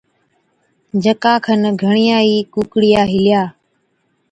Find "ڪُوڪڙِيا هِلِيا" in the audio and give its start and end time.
2.53-3.41